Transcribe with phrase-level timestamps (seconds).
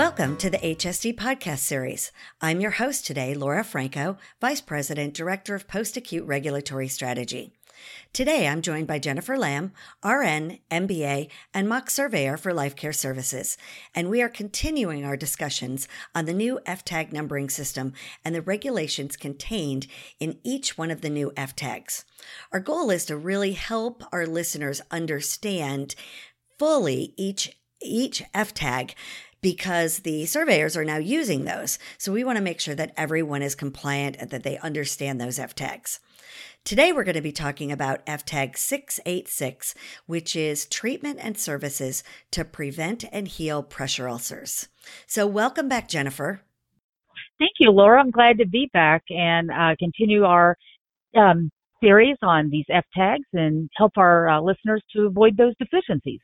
[0.00, 2.10] Welcome to the HSD podcast series.
[2.40, 7.52] I'm your host today, Laura Franco, Vice President, Director of Post Acute Regulatory Strategy.
[8.14, 13.58] Today, I'm joined by Jennifer Lamb, RN, MBA, and mock surveyor for Life Care Services,
[13.94, 17.92] and we are continuing our discussions on the new FTAG numbering system
[18.24, 19.86] and the regulations contained
[20.18, 22.04] in each one of the new FTAGs.
[22.52, 25.94] Our goal is to really help our listeners understand
[26.58, 28.94] fully each each FTAG
[29.40, 31.78] because the surveyors are now using those.
[31.98, 35.38] So we want to make sure that everyone is compliant and that they understand those
[35.38, 35.98] FTAGs.
[36.62, 39.74] Today, we're going to be talking about FTAG 686,
[40.06, 44.68] which is treatment and services to prevent and heal pressure ulcers.
[45.06, 46.42] So, welcome back, Jennifer.
[47.38, 47.98] Thank you, Laura.
[47.98, 50.56] I'm glad to be back and uh, continue our
[51.16, 51.50] um,
[51.82, 56.20] series on these FTAGs and help our uh, listeners to avoid those deficiencies.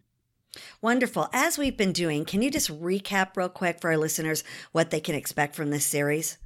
[0.81, 1.29] Wonderful.
[1.33, 5.01] As we've been doing, can you just recap real quick for our listeners what they
[5.01, 6.39] can expect from this series?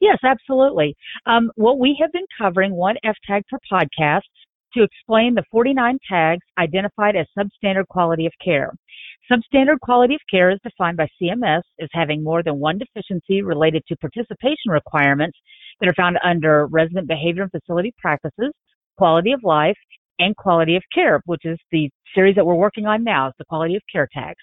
[0.00, 0.96] Yes, absolutely.
[1.26, 4.20] Um, what we have been covering one F tag per podcast
[4.74, 8.72] to explain the 49 tags identified as substandard quality of care.
[9.30, 13.82] Substandard quality of care is defined by CMS as having more than one deficiency related
[13.88, 15.38] to participation requirements
[15.80, 18.52] that are found under resident behavior and facility practices,
[18.96, 19.76] quality of life,
[20.20, 23.44] and quality of care, which is the series that we're working on now, is the
[23.46, 24.38] quality of care tags.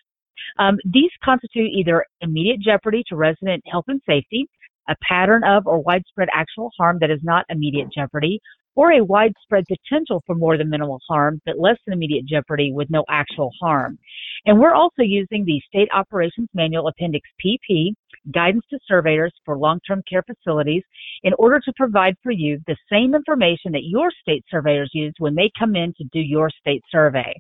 [0.59, 4.47] Um, these constitute either immediate jeopardy to resident health and safety,
[4.89, 8.39] a pattern of or widespread actual harm that is not immediate jeopardy,
[8.75, 12.88] or a widespread potential for more than minimal harm, but less than immediate jeopardy with
[12.91, 13.97] no actual harm.
[14.45, 17.94] And we're also using the State Operations Manual Appendix PP,
[18.33, 20.83] Guidance to Surveyors for Long-Term Care Facilities,
[21.23, 25.35] in order to provide for you the same information that your state surveyors use when
[25.35, 27.34] they come in to do your state survey.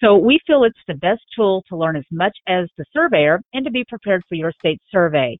[0.00, 3.64] So we feel it's the best tool to learn as much as the surveyor and
[3.64, 5.36] to be prepared for your state survey.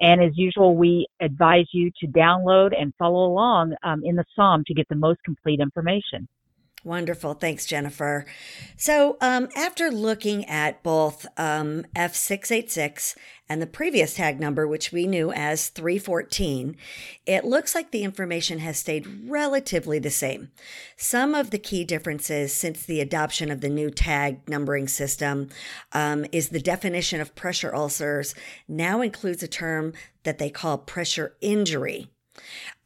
[0.00, 4.64] And as usual, we advise you to download and follow along um, in the SOM
[4.66, 6.28] to get the most complete information.
[6.84, 7.34] Wonderful.
[7.34, 8.26] Thanks, Jennifer.
[8.76, 13.14] So, um, after looking at both um, F686
[13.48, 16.76] and the previous tag number, which we knew as 314,
[17.24, 20.50] it looks like the information has stayed relatively the same.
[20.96, 25.50] Some of the key differences since the adoption of the new tag numbering system
[25.92, 28.34] um, is the definition of pressure ulcers
[28.66, 29.92] now includes a term
[30.24, 32.08] that they call pressure injury.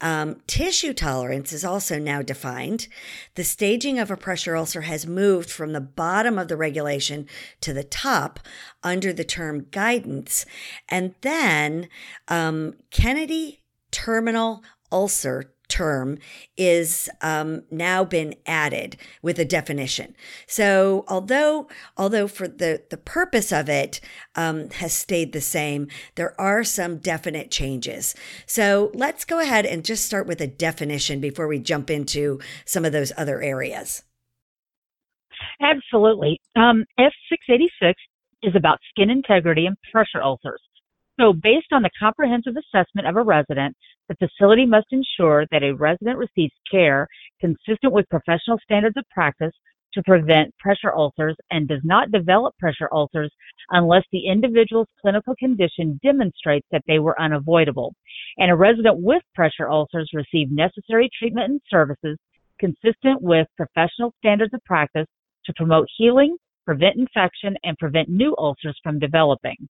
[0.01, 2.87] Um, tissue tolerance is also now defined.
[3.35, 7.27] The staging of a pressure ulcer has moved from the bottom of the regulation
[7.61, 8.39] to the top
[8.83, 10.45] under the term guidance.
[10.89, 11.89] And then
[12.27, 16.17] um, Kennedy terminal ulcer term
[16.55, 20.15] is um, now been added with a definition.
[20.47, 21.67] So although
[21.97, 23.99] although for the the purpose of it
[24.35, 28.15] um, has stayed the same, there are some definite changes.
[28.45, 32.85] So let's go ahead and just start with a definition before we jump into some
[32.85, 34.03] of those other areas.
[35.61, 36.39] Absolutely.
[36.55, 37.93] Um, F686
[38.43, 40.61] is about skin integrity and pressure ulcers.
[41.19, 43.75] So, based on the comprehensive assessment of a resident,
[44.07, 47.07] the facility must ensure that a resident receives care
[47.41, 49.53] consistent with professional standards of practice
[49.93, 53.31] to prevent pressure ulcers and does not develop pressure ulcers
[53.71, 57.95] unless the individual's clinical condition demonstrates that they were unavoidable.
[58.37, 62.17] And a resident with pressure ulcers receive necessary treatment and services
[62.59, 65.07] consistent with professional standards of practice
[65.45, 66.35] to promote healing,
[66.65, 69.67] prevent infection, and prevent new ulcers from developing.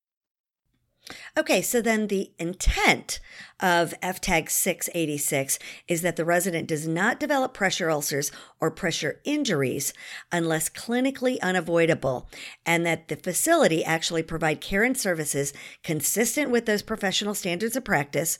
[1.38, 3.20] Okay, so then the intent
[3.60, 9.94] of FTAG 686 is that the resident does not develop pressure ulcers or pressure injuries
[10.32, 12.30] unless clinically unavoidable,
[12.66, 17.86] and that the facility actually provide care and services consistent with those professional standards of
[17.86, 18.38] practice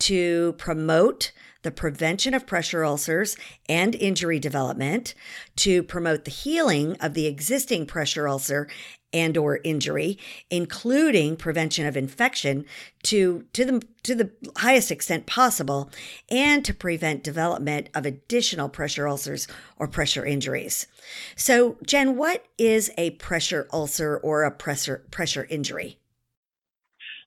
[0.00, 1.32] to promote
[1.62, 3.36] the prevention of pressure ulcers
[3.68, 5.14] and injury development,
[5.56, 8.68] to promote the healing of the existing pressure ulcer
[9.12, 10.18] and or injury
[10.50, 12.64] including prevention of infection
[13.02, 15.90] to to the to the highest extent possible
[16.30, 19.46] and to prevent development of additional pressure ulcers
[19.76, 20.86] or pressure injuries.
[21.36, 25.98] So Jen, what is a pressure ulcer or a pressure pressure injury?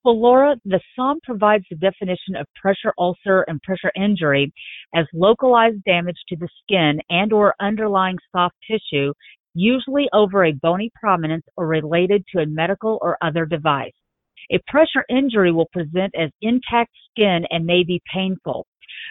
[0.04, 4.52] Well, Laura, the SOM provides the definition of pressure ulcer and pressure injury
[4.96, 9.14] as localized damage to the skin and or underlying soft tissue
[9.54, 13.94] usually over a bony prominence or related to a medical or other device.
[14.52, 18.66] A pressure injury will present as intact skin and may be painful.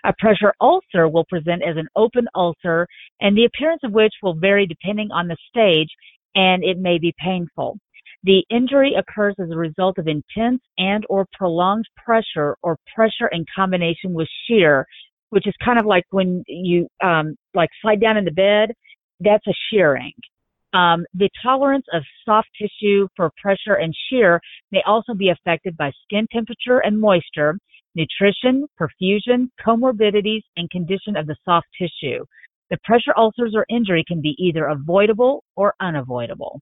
[0.04, 2.86] A pressure ulcer will present as an open ulcer
[3.20, 5.88] and the appearance of which will vary depending on the stage
[6.34, 7.78] and it may be painful.
[8.22, 13.46] The injury occurs as a result of intense and or prolonged pressure or pressure in
[13.54, 14.86] combination with shear,
[15.30, 18.72] which is kind of like when you um, like slide down in the bed.
[19.20, 20.12] That's a shearing.
[20.72, 24.40] Um, the tolerance of soft tissue for pressure and shear
[24.70, 27.58] may also be affected by skin temperature and moisture,
[27.94, 32.24] nutrition, perfusion, comorbidities, and condition of the soft tissue.
[32.70, 36.60] The pressure ulcers or injury can be either avoidable or unavoidable.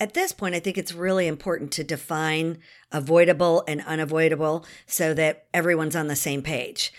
[0.00, 2.58] At this point, I think it's really important to define
[2.90, 6.92] avoidable and unavoidable so that everyone's on the same page.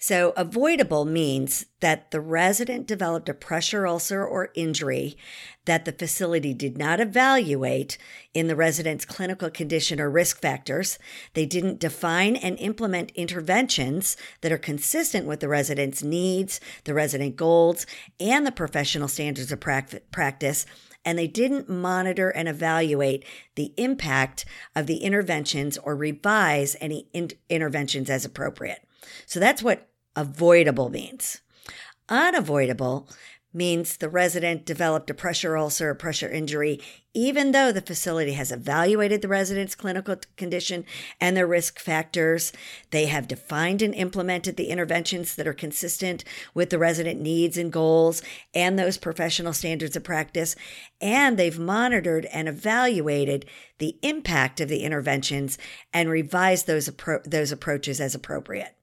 [0.00, 5.16] So, avoidable means that the resident developed a pressure ulcer or injury
[5.64, 7.98] that the facility did not evaluate
[8.32, 11.00] in the resident's clinical condition or risk factors.
[11.34, 17.34] They didn't define and implement interventions that are consistent with the resident's needs, the resident
[17.34, 17.84] goals,
[18.20, 20.64] and the professional standards of practice
[21.04, 23.24] and they didn't monitor and evaluate
[23.54, 24.44] the impact
[24.76, 28.87] of the interventions or revise any in- interventions as appropriate.
[29.26, 31.40] So that's what avoidable means.
[32.08, 33.08] Unavoidable
[33.52, 36.78] means the resident developed a pressure ulcer or pressure injury,
[37.14, 40.84] even though the facility has evaluated the resident's clinical condition
[41.20, 42.52] and their risk factors.
[42.90, 47.72] They have defined and implemented the interventions that are consistent with the resident needs and
[47.72, 48.22] goals
[48.54, 50.54] and those professional standards of practice.
[51.00, 53.46] And they've monitored and evaluated
[53.78, 55.56] the impact of the interventions
[55.92, 58.74] and revised those, appro- those approaches as appropriate.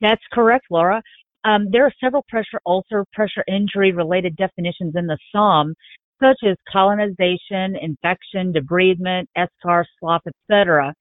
[0.00, 1.02] That's correct, Laura.
[1.44, 5.74] Um, there are several pressure ulcer, pressure injury related definitions in the SOM,
[6.20, 10.92] such as colonization, infection, debridement, eschar, slough, etc.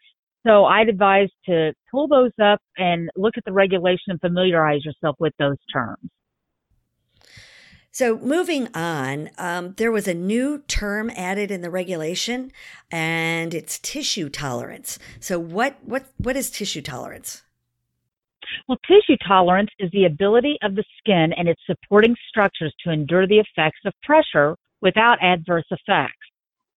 [0.45, 5.15] So I'd advise to pull those up and look at the regulation and familiarize yourself
[5.19, 6.09] with those terms.
[7.91, 12.51] So moving on, um, there was a new term added in the regulation,
[12.91, 14.99] and it's tissue tolerance.
[15.21, 17.44] So what what what is tissue tolerance?
[18.67, 23.27] Well, tissue tolerance is the ability of the skin and its supporting structures to endure
[23.27, 26.27] the effects of pressure without adverse effects.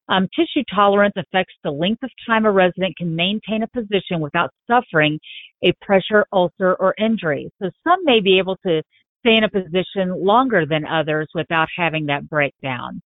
[0.09, 4.50] Um, tissue tolerance affects the length of time a resident can maintain a position without
[4.67, 5.19] suffering
[5.62, 7.50] a pressure ulcer or injury.
[7.61, 8.82] So some may be able to
[9.21, 13.03] stay in a position longer than others without having that breakdown.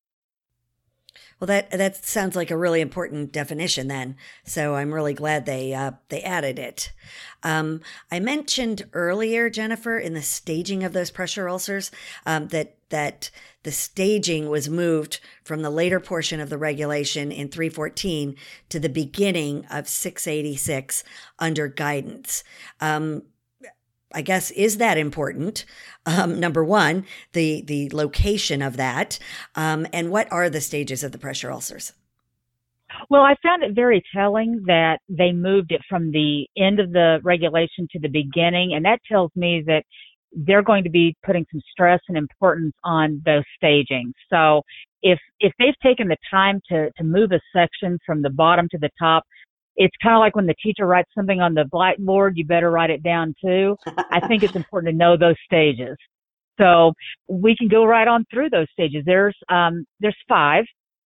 [1.38, 4.16] Well, that that sounds like a really important definition then.
[4.44, 6.92] So I'm really glad they uh, they added it.
[7.42, 7.80] Um,
[8.10, 11.90] I mentioned earlier, Jennifer, in the staging of those pressure ulcers,
[12.26, 13.30] um, that that
[13.62, 18.36] the staging was moved from the later portion of the regulation in 314
[18.68, 21.02] to the beginning of 686
[21.38, 22.44] under guidance.
[22.80, 23.22] Um,
[24.14, 25.64] I guess is that important?
[26.06, 29.18] Um, number one, the the location of that,
[29.54, 31.92] um, and what are the stages of the pressure ulcers?
[33.08, 37.20] Well, I found it very telling that they moved it from the end of the
[37.22, 39.84] regulation to the beginning, and that tells me that
[40.32, 44.12] they're going to be putting some stress and importance on those staging.
[44.30, 44.62] So
[45.02, 48.78] if if they've taken the time to to move a section from the bottom to
[48.78, 49.24] the top,
[49.76, 52.90] it's kind of like when the teacher writes something on the blackboard, you better write
[52.90, 53.76] it down too.
[54.10, 55.96] I think it's important to know those stages.
[56.60, 56.92] So
[57.28, 59.02] we can go right on through those stages.
[59.06, 60.64] There's um, there's five.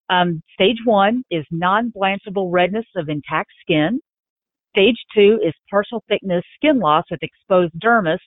[0.09, 4.01] Um, stage one is non-blanchable redness of intact skin.
[4.71, 8.19] Stage two is partial thickness skin loss with exposed dermis,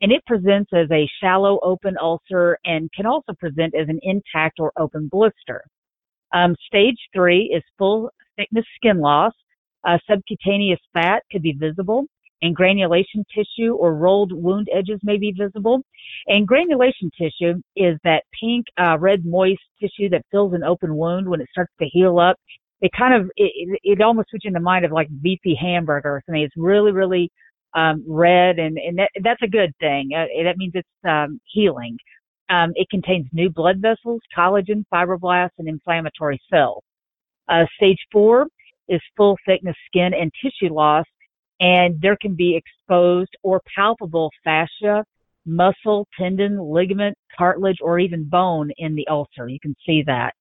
[0.00, 4.60] and it presents as a shallow open ulcer and can also present as an intact
[4.60, 5.64] or open blister.
[6.32, 9.32] Um, stage three is full thickness skin loss
[9.86, 12.06] uh, subcutaneous fat could be visible,
[12.42, 15.80] and granulation tissue or rolled wound edges may be visible.
[16.26, 21.28] And granulation tissue is that pink, uh, red, moist tissue that fills an open wound
[21.28, 22.36] when it starts to heal up.
[22.82, 26.22] It kind of, it, it almost puts you in the mind of like beefy hamburger.
[26.28, 27.30] I mean, it's really, really
[27.74, 30.10] um, red, and, and that, that's a good thing.
[30.14, 31.96] Uh, that means it's um, healing.
[32.48, 36.82] Um, it contains new blood vessels, collagen, fibroblasts, and inflammatory cells.
[37.48, 38.46] Uh, stage four
[38.88, 41.06] is full thickness skin and tissue loss,
[41.60, 45.04] and there can be exposed or palpable fascia,
[45.44, 49.48] muscle, tendon, ligament, cartilage, or even bone in the ulcer.
[49.48, 50.34] You can see that.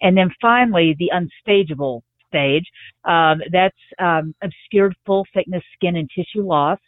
[0.00, 2.64] And then finally, the unstageable stage.
[3.04, 6.78] Um, that's um, obscured full thickness skin and tissue loss.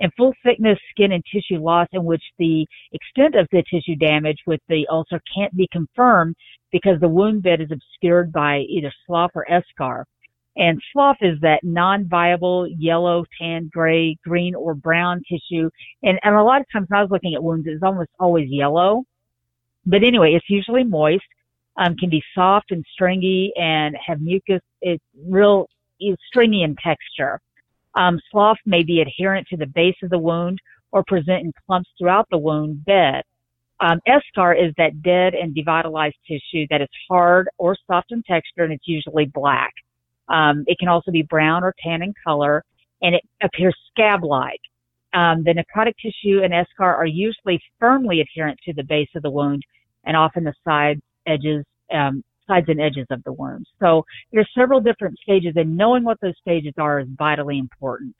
[0.00, 4.38] And full thickness skin and tissue loss in which the extent of the tissue damage
[4.46, 6.34] with the ulcer can't be confirmed
[6.72, 10.02] because the wound bed is obscured by either slough or eschar.
[10.56, 15.70] And slough is that non-viable yellow, tan, gray, green, or brown tissue.
[16.02, 18.48] And, and a lot of times when I was looking at wounds, it's almost always
[18.50, 19.04] yellow.
[19.86, 21.24] But anyway, it's usually moist.
[21.76, 24.60] um, can be soft and stringy and have mucus.
[24.80, 25.68] It's real
[25.98, 27.40] it's stringy in texture.
[27.94, 30.58] Um, slough may be adherent to the base of the wound
[30.90, 33.22] or present in clumps throughout the wound bed.
[33.80, 38.64] Um, eschar is that dead and devitalized tissue that is hard or soft in texture
[38.64, 39.72] and it's usually black.
[40.28, 42.64] Um, it can also be brown or tan in color
[43.02, 44.60] and it appears scab-like.
[45.12, 49.30] Um, the necrotic tissue and eschar are usually firmly adherent to the base of the
[49.30, 49.62] wound
[50.04, 53.66] and often the sides, edges, um, sides and edges of the wound.
[53.78, 58.14] So there's several different stages and knowing what those stages are is vitally important.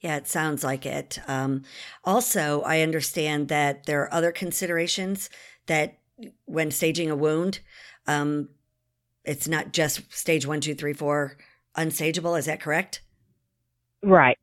[0.00, 1.18] Yeah, it sounds like it.
[1.26, 1.62] Um,
[2.04, 5.30] also, I understand that there are other considerations
[5.66, 5.98] that
[6.44, 7.60] when staging a wound,
[8.06, 8.50] um,
[9.24, 11.36] it's not just stage one, two, three, four,
[11.76, 12.34] unstageable.
[12.34, 13.00] Is that correct?
[14.02, 14.38] Right.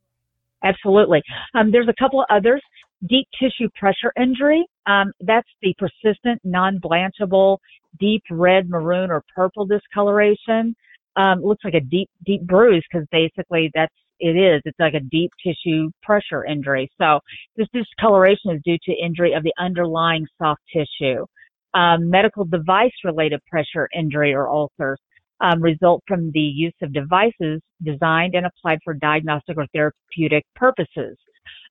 [0.64, 1.22] Absolutely.
[1.54, 2.62] Um, there's a couple of others.
[3.08, 4.64] Deep tissue pressure injury.
[4.86, 7.58] Um, that's the persistent, non-blanchable,
[7.98, 10.76] deep red, maroon, or purple discoloration.
[11.16, 14.62] Um, looks like a deep, deep bruise because basically that's it is.
[14.64, 16.88] It's like a deep tissue pressure injury.
[16.96, 17.18] So
[17.56, 21.26] this discoloration is due to injury of the underlying soft tissue.
[21.74, 24.98] Um, medical device related pressure injury or ulcers
[25.40, 31.16] um, result from the use of devices designed and applied for diagnostic or therapeutic purposes.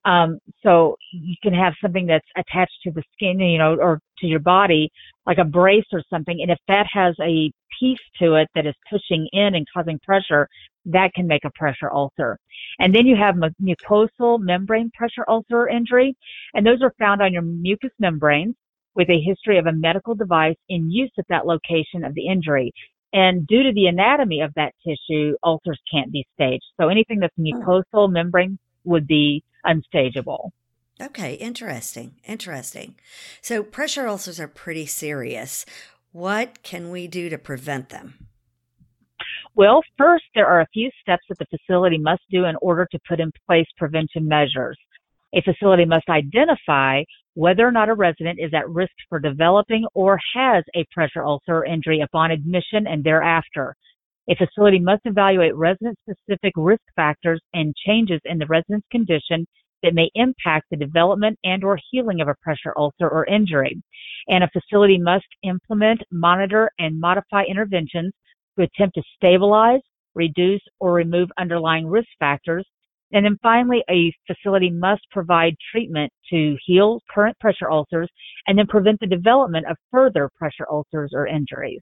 [0.03, 4.27] Um, so you can have something that's attached to the skin, you know, or to
[4.27, 4.89] your body,
[5.25, 6.41] like a brace or something.
[6.41, 10.47] And if that has a piece to it that is pushing in and causing pressure,
[10.85, 12.37] that can make a pressure ulcer.
[12.79, 16.15] And then you have mucosal membrane pressure ulcer injury,
[16.55, 18.55] and those are found on your mucous membranes
[18.95, 22.71] with a history of a medical device in use at that location of the injury.
[23.13, 26.63] And due to the anatomy of that tissue, ulcers can't be staged.
[26.79, 30.53] So anything that's mucosal membrane would be unstageable.
[31.01, 32.15] Okay, interesting.
[32.27, 32.95] Interesting.
[33.41, 35.65] So pressure ulcers are pretty serious.
[36.11, 38.27] What can we do to prevent them?
[39.55, 42.99] Well, first, there are a few steps that the facility must do in order to
[43.07, 44.77] put in place prevention measures.
[45.33, 47.03] A facility must identify
[47.35, 51.63] whether or not a resident is at risk for developing or has a pressure ulcer
[51.63, 53.75] injury upon admission and thereafter.
[54.29, 59.47] A facility must evaluate resident specific risk factors and changes in the resident's condition
[59.83, 63.81] that may impact the development and or healing of a pressure ulcer or injury.
[64.27, 68.13] And a facility must implement, monitor, and modify interventions
[68.57, 69.81] to attempt to stabilize,
[70.13, 72.67] reduce, or remove underlying risk factors.
[73.13, 78.09] And then finally, a facility must provide treatment to heal current pressure ulcers
[78.47, 81.81] and then prevent the development of further pressure ulcers or injuries.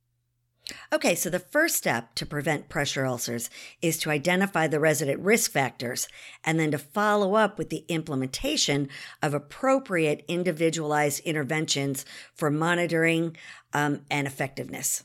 [0.93, 3.50] Okay, so the first step to prevent pressure ulcers
[3.81, 6.07] is to identify the resident risk factors
[6.43, 8.89] and then to follow up with the implementation
[9.21, 12.05] of appropriate individualized interventions
[12.36, 13.36] for monitoring
[13.74, 15.03] um, and effectiveness.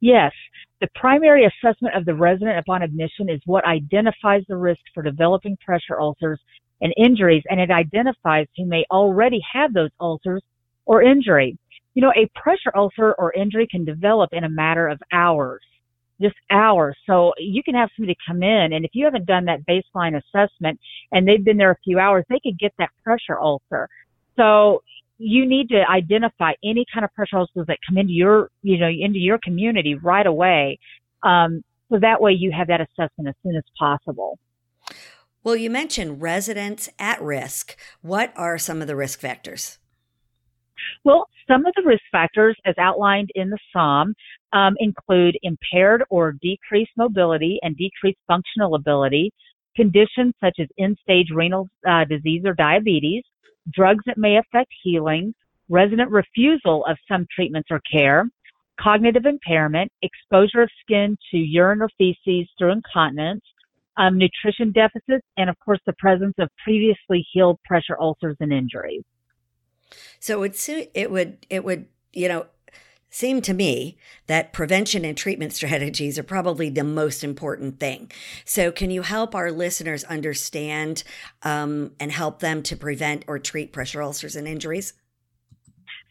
[0.00, 0.32] Yes,
[0.80, 5.56] the primary assessment of the resident upon admission is what identifies the risk for developing
[5.64, 6.40] pressure ulcers
[6.80, 10.42] and injuries, and it identifies who may already have those ulcers
[10.86, 11.58] or injury.
[11.94, 15.60] You know, a pressure ulcer or injury can develop in a matter of hours,
[16.20, 16.96] just hours.
[17.06, 20.80] So you can have somebody come in, and if you haven't done that baseline assessment
[21.12, 23.88] and they've been there a few hours, they could get that pressure ulcer.
[24.36, 24.82] So
[25.22, 28.88] you need to identify any kind of pressure ulcers that come into your, you know,
[28.88, 30.78] into your community right away.
[31.22, 34.38] Um, so that way you have that assessment as soon as possible.
[35.44, 37.76] Well, you mentioned residents at risk.
[38.00, 39.78] What are some of the risk factors?
[41.04, 44.14] Well, some of the risk factors, as outlined in the SOM,
[44.54, 49.32] um, include impaired or decreased mobility and decreased functional ability,
[49.76, 53.22] conditions such as end-stage renal uh, disease or diabetes,
[53.72, 55.34] drugs that may affect healing,
[55.68, 58.24] resident refusal of some treatments or care,
[58.80, 63.42] cognitive impairment, exposure of skin to urine or feces through incontinence,
[63.96, 69.02] um, nutrition deficits, and of course the presence of previously healed pressure ulcers and injuries.
[70.18, 72.46] So it would it would it would you know
[73.10, 78.10] seem to me that prevention and treatment strategies are probably the most important thing.
[78.44, 81.02] So, can you help our listeners understand
[81.42, 84.94] um, and help them to prevent or treat pressure ulcers and injuries?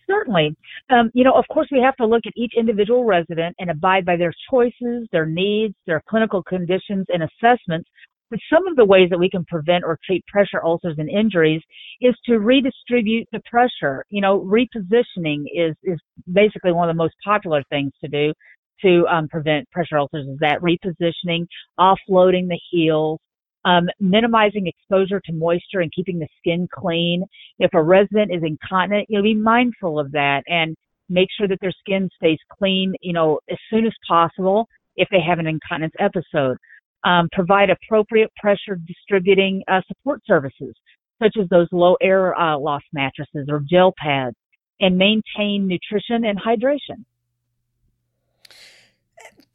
[0.10, 0.58] Certainly.
[0.90, 4.06] Um, you know, of course, we have to look at each individual resident and abide
[4.06, 7.88] by their choices, their needs, their clinical conditions, and assessments
[8.30, 11.62] but some of the ways that we can prevent or treat pressure ulcers and injuries
[12.02, 14.06] is to redistribute the pressure.
[14.10, 16.00] You know, repositioning is, is
[16.32, 18.34] basically one of the most popular things to do
[18.84, 21.46] to um, prevent pressure ulcers is that repositioning,
[21.80, 23.20] offloading the heels,
[23.66, 27.24] um, minimizing exposure to moisture and keeping the skin clean.
[27.58, 30.76] If a resident is incontinent, you know, be mindful of that and
[31.10, 35.20] make sure that their skin stays clean, you know, as soon as possible if they
[35.28, 36.58] have an incontinence episode.
[37.06, 40.76] Um, provide appropriate pressure distributing uh, support services,
[41.22, 44.36] such as those low air uh, loss mattresses or gel pads,
[44.82, 47.06] and maintain nutrition and hydration.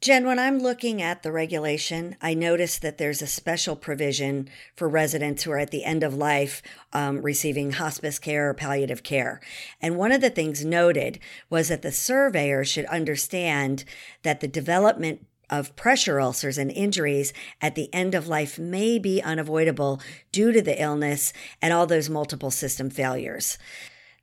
[0.05, 4.87] Jen, when I'm looking at the regulation, I notice that there's a special provision for
[4.87, 6.61] residents who are at the end of life
[6.93, 9.41] um, receiving hospice care or palliative care.
[9.81, 11.17] And one of the things noted
[11.49, 13.83] was that the surveyor should understand
[14.21, 19.21] that the development of pressure ulcers and injuries at the end of life may be
[19.21, 23.57] unavoidable due to the illness and all those multiple system failures.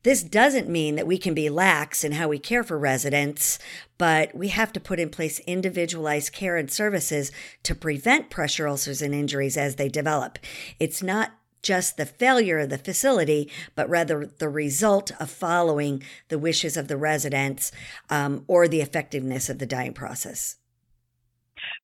[0.03, 3.61] This doesn't mean that we can be lax in how we care for residents,
[3.99, 7.31] but we have to put in place individualized care and services
[7.63, 10.41] to prevent pressure ulcers and injuries as they develop.
[10.81, 16.39] It's not just the failure of the facility, but rather the result of following the
[16.39, 17.71] wishes of the residents
[18.11, 20.57] um, or the effectiveness of the dying process.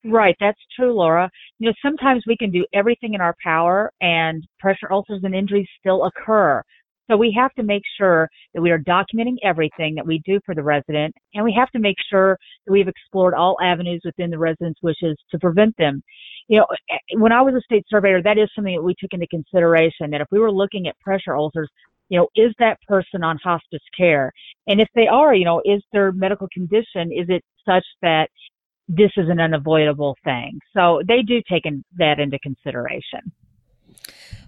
[0.05, 1.29] Right, that's true, Laura.
[1.59, 5.67] You know, sometimes we can do everything in our power and pressure ulcers and injuries
[5.79, 6.63] still occur.
[7.09, 10.53] So we have to make sure that we are documenting everything that we do for
[10.55, 14.37] the resident, and we have to make sure that we've explored all avenues within the
[14.37, 16.01] resident's wishes to prevent them.
[16.47, 18.95] You know, eh, eh, when I was a state surveyor, that is something that we
[18.99, 20.11] took into consideration.
[20.11, 21.69] That if we were looking at pressure ulcers,
[22.09, 24.31] you know, is that person on hospice care?
[24.67, 28.29] And if they are, you know, is their medical condition is it such that
[28.89, 30.59] this is an unavoidable thing?
[30.75, 33.31] So they do take in, that into consideration.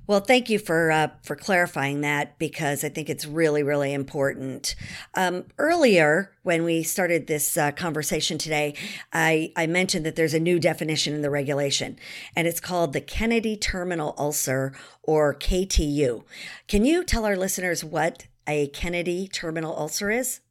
[0.07, 4.75] Well, thank you for uh, for clarifying that because I think it's really really important.
[5.13, 8.75] Um, earlier, when we started this uh, conversation today,
[9.13, 11.97] I I mentioned that there's a new definition in the regulation,
[12.35, 16.23] and it's called the Kennedy Terminal Ulcer or KTU.
[16.67, 20.41] Can you tell our listeners what a Kennedy Terminal Ulcer is?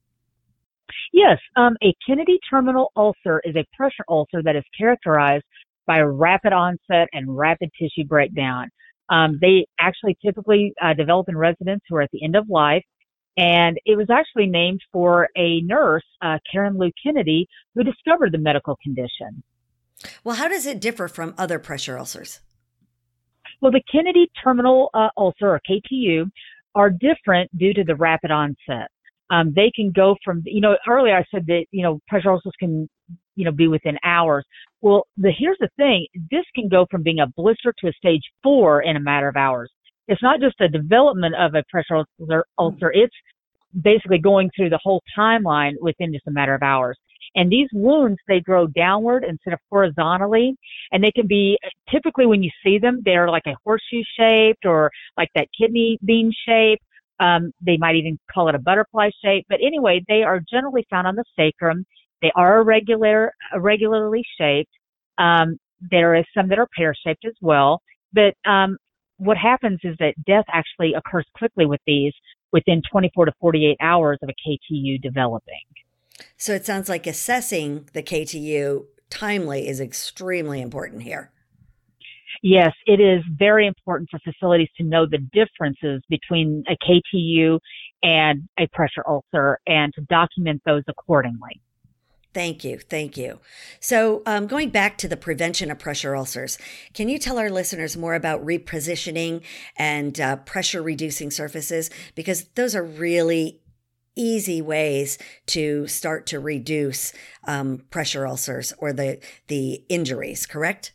[1.12, 5.44] Yes, um, a Kennedy terminal ulcer is a pressure ulcer that is characterized
[5.86, 8.68] by rapid onset and rapid tissue breakdown.
[9.08, 12.84] Um, they actually typically uh, develop in residents who are at the end of life.
[13.36, 18.38] And it was actually named for a nurse, uh, Karen Lou Kennedy, who discovered the
[18.38, 19.42] medical condition.
[20.24, 22.40] Well, how does it differ from other pressure ulcers?
[23.60, 26.30] Well, the Kennedy terminal uh, ulcer, or KTU,
[26.74, 28.90] are different due to the rapid onset.
[29.30, 32.52] Um, they can go from, you know, earlier I said that, you know, pressure ulcers
[32.58, 32.88] can
[33.40, 34.44] you know, be within hours.
[34.82, 36.06] Well, the, here's the thing.
[36.30, 39.36] This can go from being a blister to a stage four in a matter of
[39.36, 39.70] hours.
[40.08, 42.92] It's not just a development of a pressure ulcer, ulcer.
[42.92, 43.14] It's
[43.80, 46.98] basically going through the whole timeline within just a matter of hours.
[47.36, 50.54] And these wounds, they grow downward instead of horizontally.
[50.92, 51.56] And they can be,
[51.90, 56.32] typically when you see them, they're like a horseshoe shaped or like that kidney bean
[56.46, 56.80] shape.
[57.20, 59.46] Um, they might even call it a butterfly shape.
[59.48, 61.84] But anyway, they are generally found on the sacrum
[62.22, 64.72] they are irregular, irregularly shaped.
[65.18, 67.82] Um, there is some that are pear shaped as well.
[68.12, 68.76] But um,
[69.16, 72.12] what happens is that death actually occurs quickly with these
[72.52, 75.54] within 24 to 48 hours of a KTU developing.
[76.36, 81.30] So it sounds like assessing the KTU timely is extremely important here.
[82.42, 87.58] Yes, it is very important for facilities to know the differences between a KTU
[88.02, 91.60] and a pressure ulcer and to document those accordingly.
[92.32, 92.78] Thank you.
[92.78, 93.40] Thank you.
[93.80, 96.58] So, um, going back to the prevention of pressure ulcers,
[96.94, 99.42] can you tell our listeners more about repositioning
[99.76, 101.90] and uh, pressure reducing surfaces?
[102.14, 103.60] Because those are really
[104.14, 107.12] easy ways to start to reduce
[107.48, 110.92] um, pressure ulcers or the, the injuries, correct?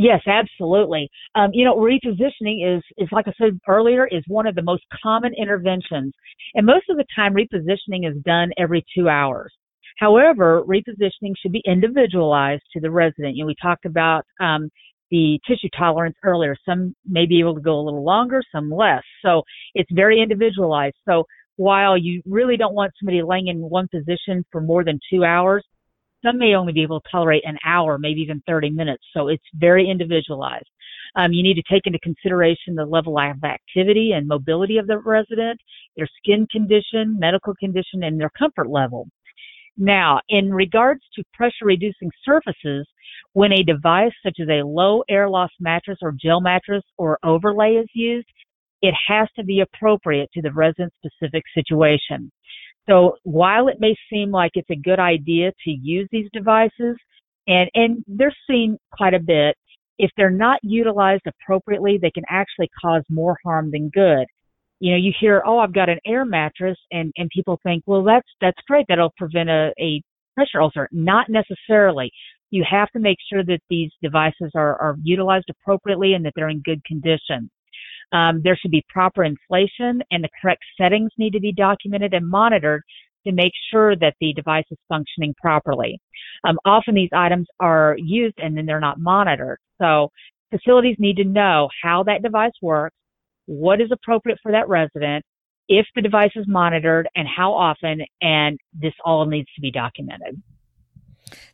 [0.00, 1.10] Yes, absolutely.
[1.34, 4.82] Um, you know, repositioning is, is like I said earlier, is one of the most
[5.02, 6.14] common interventions.
[6.54, 9.52] And most of the time, repositioning is done every two hours.
[9.98, 13.36] However, repositioning should be individualized to the resident.
[13.36, 14.70] You know, we talked about um,
[15.10, 16.56] the tissue tolerance earlier.
[16.66, 19.02] Some may be able to go a little longer, some less.
[19.22, 19.42] So
[19.74, 20.96] it's very individualized.
[21.06, 21.24] So
[21.56, 25.62] while you really don't want somebody laying in one position for more than two hours,
[26.24, 29.02] some may only be able to tolerate an hour, maybe even 30 minutes.
[29.14, 30.68] So it's very individualized.
[31.16, 34.98] Um, you need to take into consideration the level of activity and mobility of the
[34.98, 35.60] resident,
[35.96, 39.08] their skin condition, medical condition, and their comfort level.
[39.76, 42.86] Now, in regards to pressure reducing surfaces,
[43.32, 47.74] when a device such as a low air loss mattress or gel mattress or overlay
[47.74, 48.26] is used,
[48.82, 52.30] it has to be appropriate to the resident specific situation.
[52.88, 56.96] So while it may seem like it's a good idea to use these devices,
[57.46, 59.56] and, and they're seen quite a bit,
[59.98, 64.26] if they're not utilized appropriately, they can actually cause more harm than good.
[64.80, 68.02] you know, you hear, oh, I've got an air mattress, and and people think, well,
[68.02, 70.02] that's that's great, that'll prevent a, a
[70.34, 70.88] pressure ulcer.
[70.90, 72.10] Not necessarily.
[72.50, 76.48] You have to make sure that these devices are, are utilized appropriately and that they're
[76.48, 77.50] in good condition.
[78.12, 82.28] Um, there should be proper inflation and the correct settings need to be documented and
[82.28, 82.82] monitored
[83.26, 86.00] to make sure that the device is functioning properly.
[86.44, 89.58] Um, often these items are used and then they're not monitored.
[89.80, 90.10] So
[90.50, 92.96] facilities need to know how that device works,
[93.46, 95.24] what is appropriate for that resident,
[95.68, 100.42] if the device is monitored and how often, and this all needs to be documented.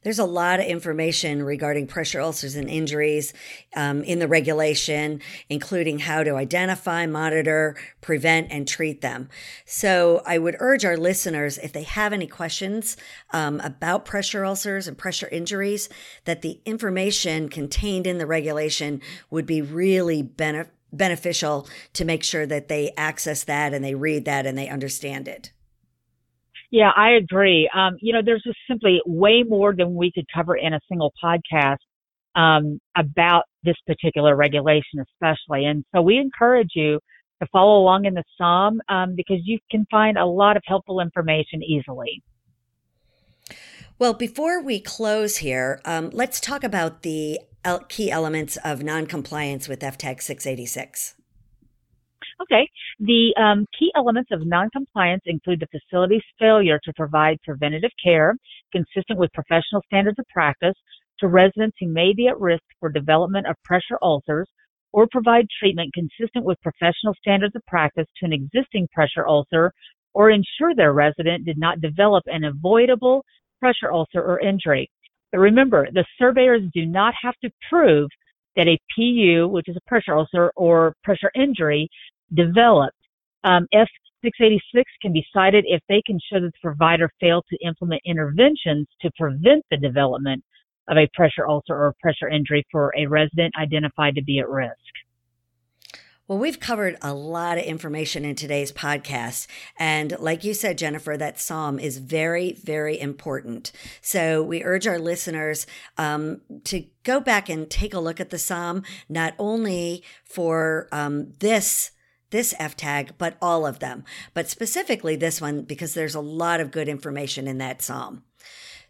[0.03, 3.33] There's a lot of information regarding pressure ulcers and injuries
[3.75, 9.29] um, in the regulation, including how to identify, monitor, prevent, and treat them.
[9.65, 12.97] So I would urge our listeners, if they have any questions
[13.33, 15.89] um, about pressure ulcers and pressure injuries,
[16.25, 22.47] that the information contained in the regulation would be really benef- beneficial to make sure
[22.47, 25.51] that they access that and they read that and they understand it.
[26.71, 27.71] Yeah, I agree.
[27.75, 31.13] Um, you know, there's just simply way more than we could cover in a single
[31.23, 31.77] podcast
[32.35, 35.65] um, about this particular regulation, especially.
[35.65, 37.01] And so we encourage you
[37.41, 41.01] to follow along in the SOM um, because you can find a lot of helpful
[41.01, 42.23] information easily.
[43.99, 47.41] Well, before we close here, um, let's talk about the
[47.89, 51.15] key elements of noncompliance with FTAG 686.
[52.43, 52.69] Okay.
[53.01, 58.35] The um, key elements of noncompliance include the facility's failure to provide preventative care
[58.73, 60.75] consistent with professional standards of practice
[61.21, 64.49] to residents who may be at risk for development of pressure ulcers
[64.93, 69.73] or provide treatment consistent with professional standards of practice to an existing pressure ulcer
[70.15, 73.25] or ensure their resident did not develop an avoidable
[73.61, 74.91] pressure ulcer or injury.
[75.33, 78.09] But remember, the surveyors do not have to prove
[78.57, 81.89] that a PU, which is a pressure ulcer or pressure injury,
[82.35, 82.97] developed.
[83.45, 88.03] Um, F686 can be cited if they can show that the provider failed to implement
[88.05, 90.43] interventions to prevent the development
[90.89, 94.75] of a pressure ulcer or pressure injury for a resident identified to be at risk.
[96.29, 99.47] Well, we've covered a lot of information in today's podcast.
[99.79, 103.71] And like you said, Jennifer, that SOM is very, very important.
[104.01, 108.39] So we urge our listeners um, to go back and take a look at the
[108.39, 111.93] SOM, not only for um, this
[112.31, 116.61] this F tag, but all of them, but specifically this one because there's a lot
[116.61, 118.23] of good information in that SOM.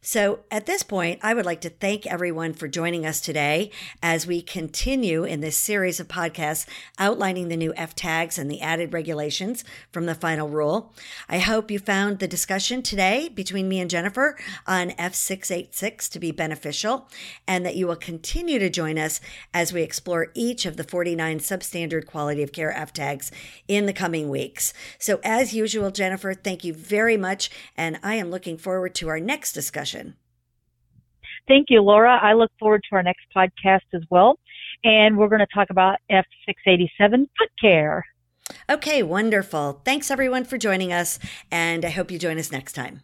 [0.07, 4.25] So at this point, I would like to thank everyone for joining us today as
[4.25, 6.65] we continue in this series of podcasts
[6.97, 10.95] outlining the new F tags and the added regulations from the final rule.
[11.29, 16.31] I hope you found the discussion today between me and Jennifer on F686 to be
[16.31, 17.09] beneficial
[17.49, 19.21] and that you will continue to join us
[19.53, 23.33] as we explore each of the 49 substandard quality of care F tags
[23.67, 24.73] in the coming weeks.
[25.01, 27.51] So as usual, Jennifer, thank you very much.
[27.77, 29.96] And I am looking forward to our next discussion
[31.49, 32.19] Thank you, Laura.
[32.21, 34.39] I look forward to our next podcast as well.
[34.85, 38.05] And we're going to talk about F687 foot care.
[38.71, 39.81] Okay, wonderful.
[39.85, 41.19] Thanks everyone for joining us,
[41.51, 43.03] and I hope you join us next time.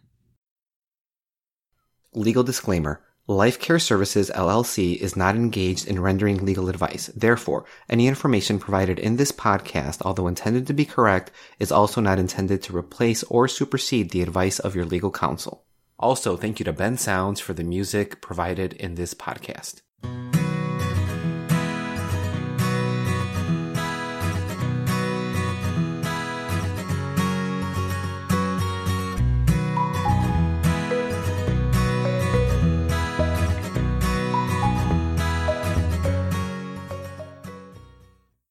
[2.13, 3.01] Legal disclaimer.
[3.27, 7.07] Life Care Services LLC is not engaged in rendering legal advice.
[7.15, 12.19] Therefore, any information provided in this podcast, although intended to be correct, is also not
[12.19, 15.63] intended to replace or supersede the advice of your legal counsel.
[16.03, 19.83] Also, thank you to Ben Sounds for the music provided in this podcast.